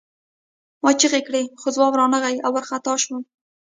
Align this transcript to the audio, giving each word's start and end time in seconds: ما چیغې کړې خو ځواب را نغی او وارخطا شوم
ما 0.83 0.91
چیغې 0.99 1.21
کړې 1.27 1.41
خو 1.59 1.67
ځواب 1.75 1.93
را 1.99 2.05
نغی 2.13 2.35
او 2.45 2.51
وارخطا 2.53 2.93
شوم 3.03 3.21